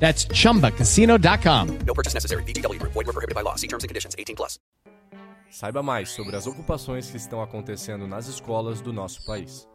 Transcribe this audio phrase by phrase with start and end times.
[0.00, 1.78] That's chumbacasino.com.
[1.86, 2.42] No purchase necessary.
[2.44, 2.94] VGW Group.
[2.94, 3.56] Void were prohibited by law.
[3.56, 4.16] See terms and conditions.
[4.18, 4.58] 18 plus.
[5.50, 9.68] Saiba mais sobre as ocupações que estão acontecendo nas escolas do nosso país.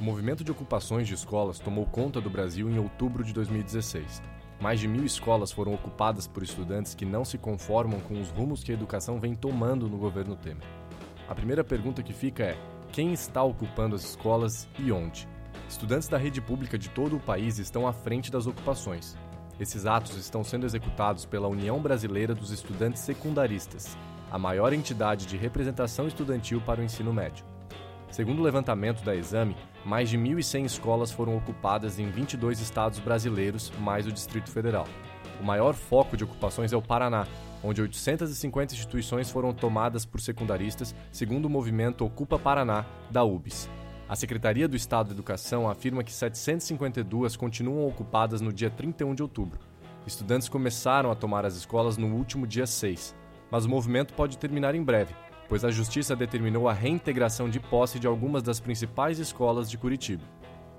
[0.00, 4.20] O movimento de ocupações de escolas tomou conta do Brasil em outubro de 2016.
[4.60, 8.64] Mais de mil escolas foram ocupadas por estudantes que não se conformam com os rumos
[8.64, 10.66] que a educação vem tomando no governo Temer.
[11.28, 12.58] A primeira pergunta que fica é:
[12.92, 15.28] quem está ocupando as escolas e onde?
[15.68, 19.16] Estudantes da rede pública de todo o país estão à frente das ocupações.
[19.60, 23.96] Esses atos estão sendo executados pela União Brasileira dos Estudantes Secundaristas,
[24.30, 27.44] a maior entidade de representação estudantil para o ensino médio.
[28.10, 33.70] Segundo o levantamento da Exame, mais de 1.100 escolas foram ocupadas em 22 estados brasileiros,
[33.78, 34.86] mais o Distrito Federal.
[35.40, 37.26] O maior foco de ocupações é o Paraná,
[37.62, 43.68] onde 850 instituições foram tomadas por secundaristas, segundo o movimento Ocupa Paraná, da UBS.
[44.08, 49.22] A Secretaria do Estado de Educação afirma que 752 continuam ocupadas no dia 31 de
[49.22, 49.60] outubro.
[50.06, 53.14] Estudantes começaram a tomar as escolas no último dia 6,
[53.50, 55.14] mas o movimento pode terminar em breve,
[55.48, 60.24] pois a Justiça determinou a reintegração de posse de algumas das principais escolas de Curitiba.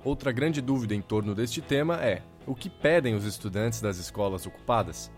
[0.03, 4.45] Outra grande dúvida em torno deste tema é: o que pedem os estudantes das escolas
[4.45, 5.11] ocupadas?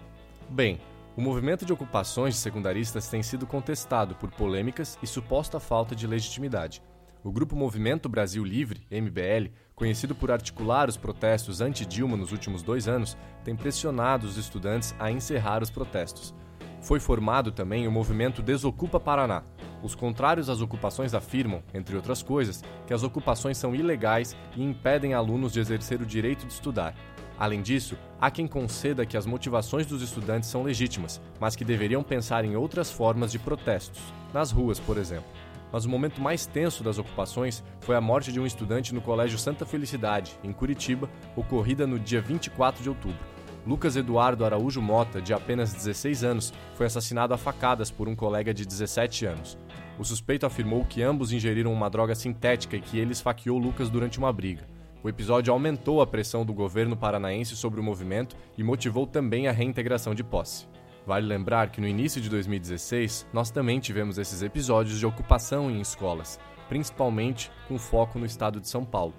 [0.49, 0.79] Bem,
[1.15, 6.07] o movimento de ocupações de secundaristas tem sido contestado por polêmicas e suposta falta de
[6.07, 6.81] legitimidade.
[7.23, 12.87] O grupo Movimento Brasil Livre, MBL, conhecido por articular os protestos anti-Dilma nos últimos dois
[12.87, 16.33] anos, tem pressionado os estudantes a encerrar os protestos.
[16.81, 19.43] Foi formado também o movimento Desocupa Paraná.
[19.83, 25.13] Os contrários às ocupações afirmam, entre outras coisas, que as ocupações são ilegais e impedem
[25.13, 26.93] alunos de exercer o direito de estudar.
[27.39, 32.03] Além disso, há quem conceda que as motivações dos estudantes são legítimas, mas que deveriam
[32.03, 33.99] pensar em outras formas de protestos,
[34.31, 35.29] nas ruas, por exemplo
[35.71, 39.39] mas o momento mais tenso das ocupações foi a morte de um estudante no Colégio
[39.39, 43.31] Santa Felicidade, em Curitiba, ocorrida no dia 24 de outubro.
[43.65, 48.53] Lucas Eduardo Araújo Mota, de apenas 16 anos, foi assassinado a facadas por um colega
[48.53, 49.57] de 17 anos.
[49.99, 54.17] O suspeito afirmou que ambos ingeriram uma droga sintética e que ele esfaqueou Lucas durante
[54.17, 54.67] uma briga.
[55.03, 59.51] O episódio aumentou a pressão do governo paranaense sobre o movimento e motivou também a
[59.51, 60.67] reintegração de posse.
[61.05, 65.81] Vale lembrar que no início de 2016 nós também tivemos esses episódios de ocupação em
[65.81, 69.13] escolas, principalmente com foco no estado de São Paulo.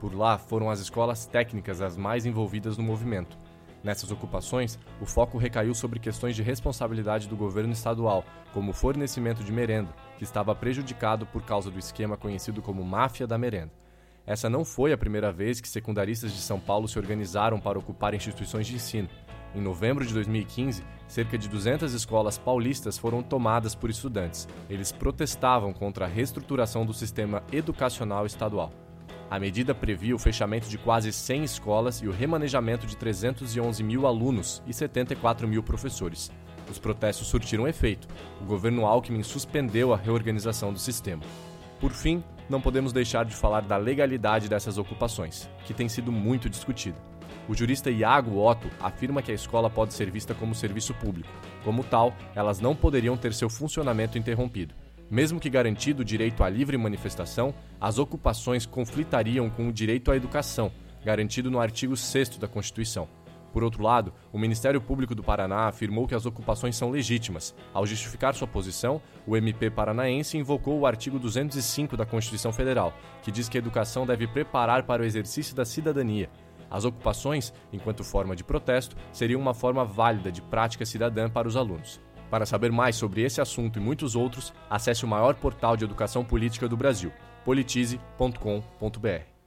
[0.00, 3.38] Por lá foram as escolas técnicas as mais envolvidas no movimento.
[3.82, 9.44] Nessas ocupações, o foco recaiu sobre questões de responsabilidade do governo estadual, como o fornecimento
[9.44, 13.72] de merenda, que estava prejudicado por causa do esquema conhecido como máfia da merenda.
[14.26, 18.12] Essa não foi a primeira vez que secundaristas de São Paulo se organizaram para ocupar
[18.12, 19.08] instituições de ensino.
[19.54, 24.46] Em novembro de 2015, cerca de 200 escolas paulistas foram tomadas por estudantes.
[24.68, 28.70] Eles protestavam contra a reestruturação do sistema educacional estadual.
[29.30, 34.06] A medida previa o fechamento de quase 100 escolas e o remanejamento de 311 mil
[34.06, 36.30] alunos e 74 mil professores.
[36.70, 38.08] Os protestos surtiram efeito.
[38.40, 41.22] O governo Alckmin suspendeu a reorganização do sistema.
[41.78, 46.48] Por fim, não podemos deixar de falar da legalidade dessas ocupações, que tem sido muito
[46.48, 46.96] discutida.
[47.46, 51.30] O jurista Iago Otto afirma que a escola pode ser vista como serviço público.
[51.64, 54.74] Como tal, elas não poderiam ter seu funcionamento interrompido.
[55.10, 60.16] Mesmo que garantido o direito à livre manifestação, as ocupações conflitariam com o direito à
[60.16, 60.70] educação,
[61.04, 63.08] garantido no artigo 6 da Constituição.
[63.52, 67.54] Por outro lado, o Ministério Público do Paraná afirmou que as ocupações são legítimas.
[67.72, 73.32] Ao justificar sua posição, o MP paranaense invocou o artigo 205 da Constituição Federal, que
[73.32, 76.28] diz que a educação deve preparar para o exercício da cidadania,
[76.70, 81.56] as ocupações, enquanto forma de protesto, seriam uma forma válida de prática cidadã para os
[81.56, 82.00] alunos.
[82.30, 86.24] Para saber mais sobre esse assunto e muitos outros, acesse o maior portal de educação
[86.24, 87.12] política do Brasil,
[87.44, 89.38] politize.com.br.